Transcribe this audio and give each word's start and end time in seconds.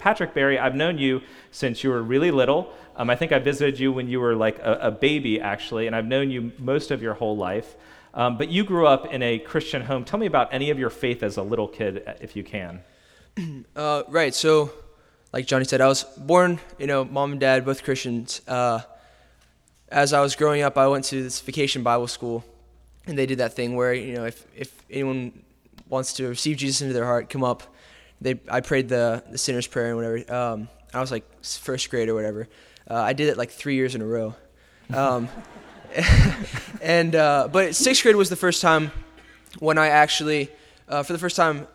Patrick 0.00 0.34
Barry, 0.34 0.58
I've 0.58 0.74
known 0.74 0.98
you 0.98 1.20
since 1.52 1.84
you 1.84 1.90
were 1.90 2.02
really 2.02 2.30
little. 2.30 2.72
Um, 2.96 3.08
I 3.08 3.16
think 3.16 3.30
I 3.32 3.38
visited 3.38 3.78
you 3.78 3.92
when 3.92 4.08
you 4.08 4.20
were 4.20 4.34
like 4.34 4.58
a, 4.58 4.78
a, 4.82 4.90
baby, 4.90 5.40
actually, 5.40 5.86
and 5.86 5.94
I've 5.94 6.06
known 6.06 6.30
you 6.30 6.52
most 6.58 6.90
of 6.90 7.00
your 7.00 7.14
whole 7.14 7.36
life. 7.36 7.76
Um, 8.12 8.36
but 8.36 8.48
you 8.48 8.64
grew 8.64 8.86
up 8.86 9.12
in 9.12 9.22
a 9.22 9.38
Christian 9.38 9.82
home. 9.82 10.04
Tell 10.04 10.18
me 10.18 10.26
about 10.26 10.52
any 10.52 10.70
of 10.70 10.78
your 10.78 10.90
faith 10.90 11.22
as 11.22 11.36
a 11.36 11.42
little 11.42 11.68
kid, 11.68 12.02
if 12.20 12.34
you 12.34 12.42
can. 12.42 12.80
Uh, 13.76 14.02
right. 14.08 14.34
So, 14.34 14.72
like 15.32 15.46
Johnny 15.46 15.64
said, 15.64 15.80
I 15.80 15.86
was 15.86 16.02
born, 16.02 16.58
you 16.78 16.86
know, 16.86 17.04
mom 17.04 17.32
and 17.32 17.40
dad, 17.40 17.64
both 17.64 17.84
Christians. 17.84 18.42
Uh, 18.46 18.80
as 19.88 20.12
I 20.12 20.20
was 20.20 20.34
growing 20.34 20.62
up, 20.62 20.76
I 20.76 20.88
went 20.88 21.04
to 21.06 21.22
this 21.22 21.40
vacation 21.40 21.82
Bible 21.82 22.08
school, 22.08 22.44
and 23.06 23.16
they 23.16 23.26
did 23.26 23.38
that 23.38 23.54
thing 23.54 23.76
where, 23.76 23.94
you 23.94 24.14
know, 24.14 24.26
if, 24.26 24.44
if 24.54 24.82
anyone 24.90 25.42
wants 25.88 26.12
to 26.14 26.28
receive 26.28 26.56
Jesus 26.56 26.82
into 26.82 26.92
their 26.92 27.04
heart, 27.04 27.30
come 27.30 27.44
up. 27.44 27.62
They, 28.20 28.40
I 28.50 28.60
prayed 28.60 28.88
the, 28.88 29.22
the 29.30 29.38
sinner's 29.38 29.66
prayer 29.66 29.86
and 29.86 29.96
whatever. 29.96 30.32
Um, 30.32 30.68
I 30.92 31.00
was 31.00 31.10
like 31.10 31.24
first 31.44 31.88
grade 31.90 32.08
or 32.08 32.14
whatever. 32.14 32.48
Uh, 32.90 32.94
I 32.94 33.12
did 33.12 33.28
it 33.28 33.38
like 33.38 33.50
three 33.50 33.76
years 33.76 33.94
in 33.94 34.02
a 34.02 34.06
row. 34.06 34.34
Um, 34.92 35.28
and 36.82 37.14
uh, 37.14 37.48
but 37.50 37.74
sixth 37.74 38.02
grade 38.02 38.16
was 38.16 38.28
the 38.28 38.36
first 38.36 38.60
time 38.60 38.90
when 39.58 39.78
I 39.78 39.88
actually, 39.88 40.50
uh, 40.88 41.02
for 41.02 41.12
the 41.12 41.18
first 41.18 41.36
time, 41.36 41.66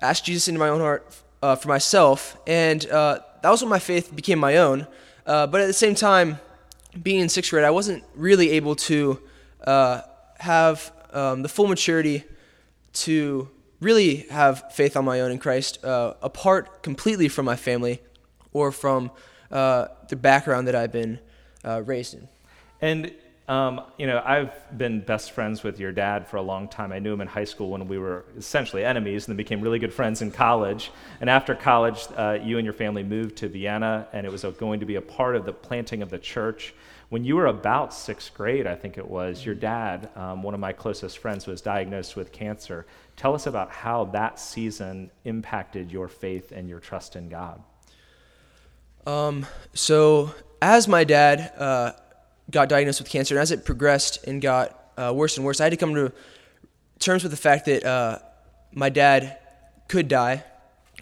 asked 0.00 0.24
Jesus 0.24 0.48
into 0.48 0.60
my 0.60 0.68
own 0.68 0.80
heart 0.80 1.16
uh, 1.42 1.56
for 1.56 1.68
myself, 1.68 2.36
and 2.46 2.88
uh, 2.90 3.20
that 3.42 3.50
was 3.50 3.62
when 3.62 3.68
my 3.68 3.78
faith 3.78 4.14
became 4.14 4.38
my 4.38 4.56
own. 4.56 4.86
Uh, 5.26 5.46
but 5.46 5.60
at 5.60 5.66
the 5.66 5.72
same 5.72 5.94
time, 5.94 6.38
being 7.02 7.20
in 7.20 7.28
sixth 7.28 7.50
grade, 7.50 7.64
I 7.64 7.70
wasn't 7.70 8.04
really 8.14 8.50
able 8.50 8.74
to 8.76 9.20
have 9.66 10.92
um, 11.12 11.42
the 11.42 11.48
full 11.48 11.66
maturity 11.66 12.24
to 12.92 13.48
really 13.80 14.26
have 14.30 14.72
faith 14.72 14.96
on 14.96 15.04
my 15.04 15.20
own 15.20 15.30
in 15.30 15.38
Christ, 15.38 15.84
uh, 15.84 16.14
apart 16.22 16.82
completely 16.82 17.28
from 17.28 17.44
my 17.44 17.56
family 17.56 18.00
or 18.52 18.72
from 18.72 19.10
uh, 19.50 19.88
the 20.08 20.16
background 20.16 20.66
that 20.68 20.74
I've 20.74 20.92
been 20.92 21.18
uh, 21.64 21.82
raised 21.84 22.14
in. 22.14 22.28
And 22.80 23.12
um, 23.48 23.80
you 23.96 24.06
know, 24.06 24.22
I've 24.22 24.52
been 24.76 25.00
best 25.00 25.32
friends 25.32 25.62
with 25.62 25.80
your 25.80 25.90
dad 25.90 26.28
for 26.28 26.36
a 26.36 26.42
long 26.42 26.68
time. 26.68 26.92
I 26.92 26.98
knew 26.98 27.14
him 27.14 27.22
in 27.22 27.28
high 27.28 27.44
school 27.44 27.70
when 27.70 27.88
we 27.88 27.96
were 27.96 28.26
essentially 28.36 28.84
enemies, 28.84 29.26
and 29.26 29.32
then 29.32 29.38
became 29.38 29.62
really 29.62 29.78
good 29.78 29.92
friends 29.92 30.20
in 30.20 30.30
college. 30.30 30.90
And 31.22 31.30
after 31.30 31.54
college, 31.54 32.06
uh, 32.14 32.38
you 32.42 32.58
and 32.58 32.64
your 32.66 32.74
family 32.74 33.02
moved 33.02 33.36
to 33.38 33.48
Vienna, 33.48 34.06
and 34.12 34.26
it 34.26 34.30
was 34.30 34.44
going 34.58 34.80
to 34.80 34.86
be 34.86 34.96
a 34.96 35.00
part 35.00 35.34
of 35.34 35.46
the 35.46 35.54
planting 35.54 36.02
of 36.02 36.10
the 36.10 36.18
church. 36.18 36.74
When 37.08 37.24
you 37.24 37.36
were 37.36 37.46
about 37.46 37.94
sixth 37.94 38.34
grade, 38.34 38.66
I 38.66 38.74
think 38.74 38.98
it 38.98 39.08
was, 39.08 39.46
your 39.46 39.54
dad, 39.54 40.10
um, 40.14 40.42
one 40.42 40.52
of 40.52 40.60
my 40.60 40.74
closest 40.74 41.16
friends, 41.16 41.46
was 41.46 41.62
diagnosed 41.62 42.16
with 42.16 42.32
cancer. 42.32 42.84
Tell 43.16 43.34
us 43.34 43.46
about 43.46 43.70
how 43.70 44.04
that 44.06 44.38
season 44.38 45.10
impacted 45.24 45.90
your 45.90 46.08
faith 46.08 46.52
and 46.52 46.68
your 46.68 46.80
trust 46.80 47.16
in 47.16 47.30
God. 47.30 47.62
Um, 49.06 49.46
so, 49.72 50.34
as 50.60 50.86
my 50.86 51.04
dad, 51.04 51.50
uh, 51.56 51.92
got 52.50 52.68
diagnosed 52.68 53.00
with 53.00 53.08
cancer, 53.08 53.34
and 53.34 53.42
as 53.42 53.50
it 53.50 53.64
progressed 53.64 54.24
and 54.26 54.40
got 54.40 54.92
uh, 54.96 55.12
worse 55.14 55.36
and 55.36 55.44
worse, 55.44 55.60
I 55.60 55.64
had 55.64 55.70
to 55.70 55.76
come 55.76 55.94
to 55.94 56.12
terms 56.98 57.22
with 57.22 57.32
the 57.32 57.38
fact 57.38 57.66
that 57.66 57.84
uh, 57.84 58.18
my 58.72 58.88
dad 58.88 59.38
could 59.88 60.08
die, 60.08 60.44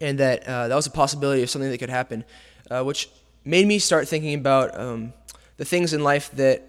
and 0.00 0.18
that 0.18 0.46
uh, 0.46 0.68
that 0.68 0.74
was 0.74 0.86
a 0.86 0.90
possibility 0.90 1.42
of 1.42 1.50
something 1.50 1.70
that 1.70 1.78
could 1.78 1.90
happen, 1.90 2.24
uh, 2.70 2.82
which 2.82 3.08
made 3.44 3.66
me 3.66 3.78
start 3.78 4.08
thinking 4.08 4.34
about 4.34 4.78
um, 4.78 5.12
the 5.56 5.64
things 5.64 5.92
in 5.92 6.02
life 6.02 6.30
that 6.32 6.62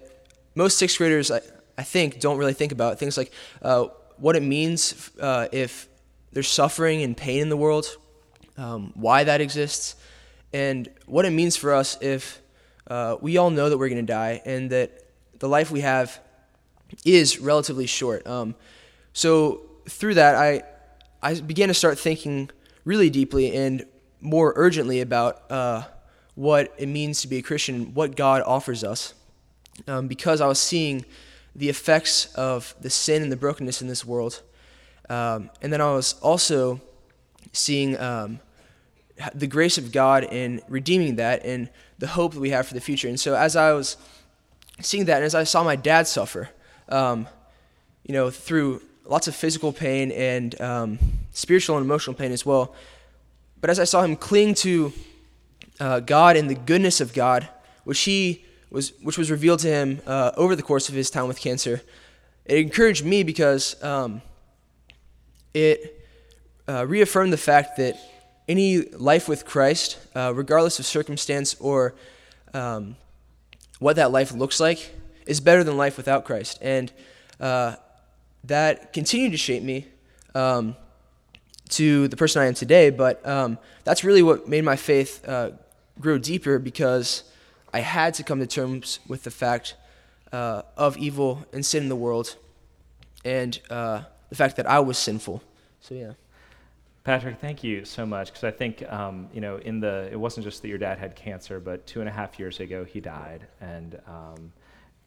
most 0.54 0.78
sixth 0.78 0.98
graders, 0.98 1.30
I, 1.30 1.40
I 1.76 1.82
think, 1.82 2.20
don't 2.20 2.38
really 2.38 2.52
think 2.52 2.72
about. 2.72 2.98
Things 2.98 3.16
like 3.16 3.32
uh, 3.62 3.86
what 4.18 4.36
it 4.36 4.42
means 4.42 5.10
uh, 5.20 5.48
if 5.52 5.88
there's 6.32 6.48
suffering 6.48 7.02
and 7.02 7.16
pain 7.16 7.40
in 7.40 7.48
the 7.48 7.56
world, 7.56 7.86
um, 8.56 8.92
why 8.94 9.24
that 9.24 9.40
exists, 9.40 9.96
and 10.52 10.88
what 11.06 11.24
it 11.24 11.30
means 11.30 11.56
for 11.56 11.72
us 11.72 11.98
if 12.00 12.40
uh, 12.86 13.16
we 13.20 13.36
all 13.36 13.50
know 13.50 13.68
that 13.68 13.78
we're 13.78 13.88
going 13.88 14.04
to 14.04 14.12
die 14.12 14.42
and 14.44 14.70
that 14.70 15.04
the 15.38 15.48
life 15.48 15.70
we 15.70 15.80
have 15.80 16.20
is 17.04 17.38
relatively 17.38 17.86
short. 17.86 18.26
Um, 18.26 18.54
so 19.12 19.62
through 19.88 20.14
that, 20.14 20.34
I, 20.34 20.62
I 21.22 21.40
began 21.40 21.68
to 21.68 21.74
start 21.74 21.98
thinking 21.98 22.50
really 22.84 23.10
deeply 23.10 23.54
and 23.56 23.86
more 24.20 24.52
urgently 24.56 25.00
about 25.00 25.50
uh, 25.50 25.84
what 26.34 26.74
it 26.78 26.86
means 26.86 27.20
to 27.22 27.28
be 27.28 27.38
a 27.38 27.42
Christian, 27.42 27.94
what 27.94 28.16
God 28.16 28.42
offers 28.42 28.84
us, 28.84 29.14
um, 29.86 30.08
because 30.08 30.40
I 30.40 30.46
was 30.46 30.58
seeing 30.58 31.04
the 31.54 31.68
effects 31.68 32.26
of 32.34 32.74
the 32.80 32.90
sin 32.90 33.22
and 33.22 33.30
the 33.30 33.36
brokenness 33.36 33.80
in 33.80 33.88
this 33.88 34.04
world. 34.04 34.42
Um, 35.08 35.50
and 35.62 35.72
then 35.72 35.80
I 35.80 35.92
was 35.92 36.14
also 36.20 36.80
seeing 37.52 37.98
um, 37.98 38.40
the 39.34 39.46
grace 39.46 39.78
of 39.78 39.92
God 39.92 40.24
in 40.24 40.60
redeeming 40.68 41.16
that 41.16 41.44
and 41.44 41.68
the 41.98 42.08
hope 42.08 42.34
that 42.34 42.40
we 42.40 42.50
have 42.50 42.66
for 42.66 42.74
the 42.74 42.80
future. 42.80 43.08
And 43.08 43.18
so 43.18 43.34
as 43.34 43.56
I 43.56 43.72
was 43.72 43.96
seeing 44.80 45.04
that, 45.06 45.16
and 45.16 45.24
as 45.24 45.34
I 45.34 45.44
saw 45.44 45.62
my 45.62 45.76
dad 45.76 46.06
suffer, 46.06 46.50
um, 46.88 47.28
you 48.04 48.12
know, 48.12 48.30
through 48.30 48.82
lots 49.04 49.28
of 49.28 49.34
physical 49.34 49.72
pain 49.72 50.10
and 50.12 50.60
um, 50.60 50.98
spiritual 51.32 51.76
and 51.76 51.84
emotional 51.84 52.14
pain 52.14 52.32
as 52.32 52.44
well, 52.44 52.74
but 53.60 53.70
as 53.70 53.78
I 53.78 53.84
saw 53.84 54.02
him 54.02 54.16
cling 54.16 54.54
to 54.56 54.92
uh, 55.80 56.00
God 56.00 56.36
and 56.36 56.50
the 56.50 56.54
goodness 56.54 57.00
of 57.00 57.14
God, 57.14 57.48
which 57.84 58.00
he 58.00 58.44
was, 58.70 58.92
which 59.02 59.16
was 59.16 59.30
revealed 59.30 59.60
to 59.60 59.68
him 59.68 60.00
uh, 60.06 60.32
over 60.36 60.56
the 60.56 60.62
course 60.62 60.88
of 60.88 60.94
his 60.94 61.10
time 61.10 61.28
with 61.28 61.38
cancer, 61.38 61.80
it 62.44 62.58
encouraged 62.58 63.04
me 63.04 63.22
because 63.22 63.82
um, 63.82 64.20
it 65.54 66.06
uh, 66.68 66.84
reaffirmed 66.86 67.32
the 67.32 67.38
fact 67.38 67.76
that 67.76 67.96
any 68.48 68.82
life 68.82 69.28
with 69.28 69.44
Christ, 69.44 69.98
uh, 70.14 70.32
regardless 70.34 70.78
of 70.78 70.86
circumstance 70.86 71.54
or 71.60 71.94
um, 72.52 72.96
what 73.78 73.96
that 73.96 74.10
life 74.12 74.32
looks 74.32 74.60
like, 74.60 74.94
is 75.26 75.40
better 75.40 75.64
than 75.64 75.76
life 75.76 75.96
without 75.96 76.24
Christ. 76.24 76.58
And 76.60 76.92
uh, 77.40 77.76
that 78.44 78.92
continued 78.92 79.32
to 79.32 79.38
shape 79.38 79.62
me 79.62 79.86
um, 80.34 80.76
to 81.70 82.08
the 82.08 82.16
person 82.16 82.42
I 82.42 82.46
am 82.46 82.54
today. 82.54 82.90
But 82.90 83.26
um, 83.26 83.58
that's 83.84 84.04
really 84.04 84.22
what 84.22 84.48
made 84.48 84.64
my 84.64 84.76
faith 84.76 85.26
uh, 85.26 85.52
grow 86.00 86.18
deeper 86.18 86.58
because 86.58 87.24
I 87.72 87.80
had 87.80 88.14
to 88.14 88.22
come 88.22 88.40
to 88.40 88.46
terms 88.46 89.00
with 89.08 89.24
the 89.24 89.30
fact 89.30 89.74
uh, 90.32 90.62
of 90.76 90.96
evil 90.96 91.46
and 91.52 91.64
sin 91.64 91.84
in 91.84 91.88
the 91.88 91.96
world 91.96 92.36
and 93.24 93.58
uh, 93.70 94.02
the 94.28 94.36
fact 94.36 94.56
that 94.56 94.66
I 94.66 94.80
was 94.80 94.98
sinful. 94.98 95.42
So, 95.80 95.94
yeah. 95.94 96.12
Patrick, 97.04 97.38
thank 97.38 97.62
you 97.62 97.84
so 97.84 98.06
much 98.06 98.28
because 98.28 98.44
I 98.44 98.50
think 98.50 98.82
um, 98.90 99.28
you 99.30 99.42
know 99.42 99.58
in 99.58 99.78
the 99.78 100.08
it 100.10 100.16
wasn't 100.18 100.44
just 100.44 100.62
that 100.62 100.68
your 100.68 100.78
dad 100.78 100.98
had 100.98 101.14
cancer, 101.14 101.60
but 101.60 101.86
two 101.86 102.00
and 102.00 102.08
a 102.08 102.12
half 102.12 102.38
years 102.38 102.60
ago 102.60 102.82
he 102.82 102.98
died, 102.98 103.46
and 103.60 104.00
um, 104.06 104.50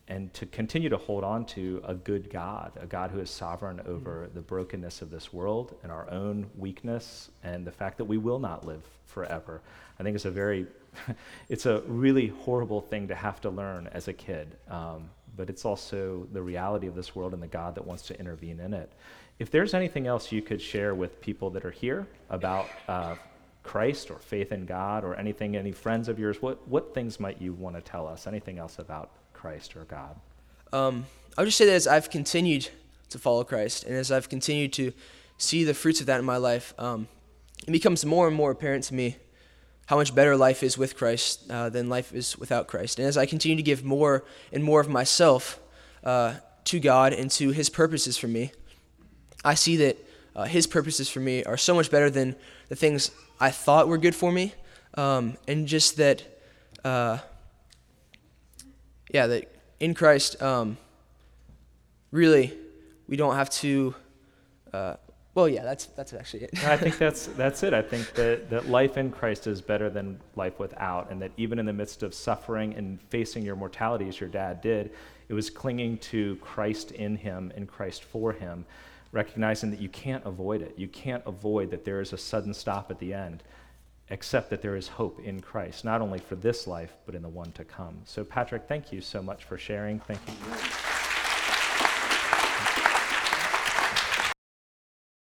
and 0.07 0.31
to 0.35 0.45
continue 0.45 0.89
to 0.89 0.97
hold 0.97 1.23
on 1.23 1.43
to 1.45 1.81
a 1.85 1.95
good 1.95 2.29
God, 2.29 2.71
a 2.79 2.85
God 2.85 3.09
who 3.09 3.19
is 3.19 3.31
sovereign 3.31 3.81
over 3.87 4.25
mm-hmm. 4.25 4.35
the 4.35 4.41
brokenness 4.41 5.01
of 5.01 5.09
this 5.09 5.33
world 5.33 5.75
and 5.81 5.91
our 5.91 6.07
own 6.11 6.45
weakness 6.55 7.31
and 7.43 7.65
the 7.65 7.71
fact 7.71 7.97
that 7.97 8.05
we 8.05 8.17
will 8.17 8.39
not 8.39 8.63
live 8.63 8.83
forever. 9.07 9.61
I 9.99 10.03
think 10.03 10.13
it's 10.13 10.25
a 10.25 10.31
very 10.31 10.67
it's 11.49 11.65
a 11.65 11.81
really 11.87 12.27
horrible 12.27 12.79
thing 12.79 13.07
to 13.07 13.15
have 13.15 13.41
to 13.41 13.49
learn 13.49 13.89
as 13.91 14.07
a 14.07 14.13
kid, 14.13 14.55
um, 14.69 15.09
but 15.37 15.49
it's 15.49 15.63
also 15.63 16.27
the 16.33 16.41
reality 16.41 16.87
of 16.87 16.95
this 16.95 17.15
world 17.15 17.33
and 17.33 17.41
the 17.41 17.47
God 17.47 17.75
that 17.75 17.85
wants 17.85 18.03
to 18.07 18.19
intervene 18.19 18.59
in 18.59 18.73
it. 18.73 18.91
If 19.39 19.51
there's 19.51 19.73
anything 19.73 20.07
else 20.07 20.31
you 20.31 20.41
could 20.41 20.61
share 20.61 20.95
with 20.95 21.21
people 21.21 21.51
that 21.51 21.63
are 21.63 21.71
here 21.71 22.07
about 22.29 22.67
uh, 22.87 23.15
Christ 23.63 24.09
or 24.09 24.17
faith 24.17 24.51
in 24.51 24.65
God 24.65 25.03
or 25.03 25.15
anything, 25.15 25.55
any 25.55 25.71
friends 25.71 26.09
of 26.09 26.17
yours, 26.17 26.41
what, 26.41 26.67
what 26.67 26.93
things 26.93 27.19
might 27.19 27.39
you 27.39 27.53
want 27.53 27.75
to 27.75 27.81
tell 27.81 28.07
us? 28.07 28.25
Anything 28.25 28.57
else 28.57 28.79
about 28.79 29.11
Christ 29.33 29.75
or 29.75 29.83
God? 29.85 30.15
Um, 30.73 31.05
I 31.37 31.41
would 31.41 31.47
just 31.47 31.57
say 31.57 31.65
that 31.67 31.73
as 31.73 31.87
I've 31.87 32.09
continued 32.09 32.69
to 33.09 33.19
follow 33.19 33.43
Christ 33.43 33.83
and 33.83 33.95
as 33.95 34.11
I've 34.11 34.27
continued 34.27 34.73
to 34.73 34.91
see 35.37 35.63
the 35.63 35.73
fruits 35.73 36.01
of 36.01 36.07
that 36.07 36.19
in 36.19 36.25
my 36.25 36.37
life, 36.37 36.73
um, 36.79 37.07
it 37.67 37.71
becomes 37.71 38.03
more 38.05 38.27
and 38.27 38.35
more 38.35 38.51
apparent 38.51 38.83
to 38.85 38.95
me 38.95 39.17
how 39.87 39.95
much 39.95 40.13
better 40.13 40.35
life 40.35 40.63
is 40.63 40.77
with 40.77 40.97
Christ 40.97 41.49
uh, 41.49 41.69
than 41.69 41.87
life 41.87 42.13
is 42.13 42.37
without 42.37 42.67
Christ. 42.67 42.99
And 42.99 43.07
as 43.07 43.17
I 43.17 43.25
continue 43.25 43.55
to 43.55 43.63
give 43.63 43.85
more 43.85 44.25
and 44.51 44.61
more 44.63 44.81
of 44.81 44.89
myself 44.89 45.59
uh, 46.03 46.35
to 46.65 46.79
God 46.79 47.13
and 47.13 47.31
to 47.31 47.51
His 47.51 47.69
purposes 47.69 48.17
for 48.17 48.27
me, 48.27 48.51
I 49.45 49.55
see 49.55 49.77
that 49.77 49.97
uh, 50.35 50.43
His 50.43 50.67
purposes 50.67 51.09
for 51.09 51.21
me 51.21 51.43
are 51.45 51.55
so 51.55 51.73
much 51.73 51.89
better 51.89 52.09
than 52.09 52.35
the 52.67 52.75
things 52.75 53.11
I 53.39 53.49
thought 53.49 53.87
were 53.87 53.97
good 53.97 54.13
for 54.13 54.29
me, 54.29 54.53
um, 54.95 55.37
and 55.47 55.67
just 55.67 55.95
that, 55.97 56.21
uh, 56.83 57.19
yeah, 59.13 59.27
that 59.27 59.49
in 59.79 59.93
Christ, 59.93 60.41
um, 60.41 60.77
really, 62.11 62.51
we 63.07 63.15
don't 63.15 63.35
have 63.35 63.49
to. 63.61 63.95
Well, 65.37 65.47
yeah, 65.47 65.63
that's 65.63 65.85
that's 65.85 66.13
actually 66.13 66.45
it. 66.45 66.65
I 66.65 66.77
think 66.77 66.97
that's 66.97 67.27
that's 67.37 67.61
it. 67.63 67.73
I 67.73 67.83
think 67.83 68.11
that, 68.15 68.49
that 68.49 68.69
life 68.69 68.97
in 68.97 69.11
Christ 69.11 69.47
is 69.47 69.61
better 69.61 69.89
than 69.89 70.19
life 70.35 70.59
without, 70.59 71.11
and 71.11 71.21
that 71.21 71.31
even 71.37 71.59
in 71.59 71.67
the 71.67 71.73
midst 71.73 72.01
of 72.01 72.15
suffering 72.15 72.73
and 72.73 72.99
facing 73.11 73.43
your 73.45 73.55
mortality, 73.55 74.09
as 74.09 74.19
your 74.19 74.29
dad 74.29 74.61
did, 74.61 74.91
it 75.29 75.35
was 75.35 75.51
clinging 75.51 75.99
to 75.99 76.37
Christ 76.37 76.91
in 76.91 77.15
Him 77.15 77.53
and 77.55 77.67
Christ 77.67 78.03
for 78.03 78.33
Him 78.33 78.65
recognizing 79.11 79.71
that 79.71 79.79
you 79.81 79.89
can't 79.89 80.25
avoid 80.25 80.61
it. 80.61 80.73
You 80.77 80.87
can't 80.87 81.23
avoid 81.25 81.71
that 81.71 81.85
there 81.85 82.01
is 82.01 82.13
a 82.13 82.17
sudden 82.17 82.53
stop 82.53 82.91
at 82.91 82.99
the 82.99 83.13
end. 83.13 83.43
except 84.09 84.49
that 84.49 84.61
there 84.61 84.75
is 84.77 84.87
hope 84.87 85.19
in 85.19 85.41
Christ, 85.41 85.83
not 85.83 86.01
only 86.01 86.19
for 86.19 86.35
this 86.35 86.65
life, 86.67 86.93
but 87.05 87.15
in 87.15 87.21
the 87.21 87.29
one 87.29 87.51
to 87.53 87.65
come. 87.65 88.01
So, 88.05 88.23
Patrick, 88.23 88.63
thank 88.67 88.93
you 88.93 89.01
so 89.01 89.21
much 89.21 89.43
for 89.43 89.57
sharing. 89.57 89.99
Thank 89.99 90.21
you. 90.27 90.76